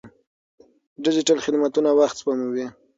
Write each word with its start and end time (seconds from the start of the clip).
ډیجیټل 1.03 1.39
خدمتونه 1.45 1.89
وخت 1.99 2.15
سپموي. 2.19 2.65